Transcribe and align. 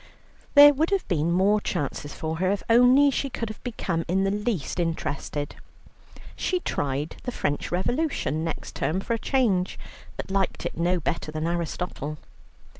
There 0.55 0.73
would 0.73 0.89
have 0.89 1.07
been 1.07 1.31
more 1.31 1.61
chance 1.61 2.11
for 2.11 2.37
her, 2.37 2.49
if 2.51 2.63
only 2.71 3.11
she 3.11 3.29
could 3.29 3.49
have 3.49 3.63
become 3.63 4.03
in 4.07 4.23
the 4.23 4.31
least 4.31 4.79
interested. 4.79 5.55
She 6.35 6.59
tried 6.61 7.17
the 7.21 7.31
French 7.31 7.71
Revolution 7.71 8.43
next 8.43 8.73
term 8.75 8.99
for 8.99 9.13
a 9.13 9.19
change, 9.19 9.77
but 10.17 10.31
liked 10.31 10.65
it 10.65 10.75
no 10.75 10.99
better 10.99 11.31
than 11.31 11.45
Aristotle. 11.45 12.17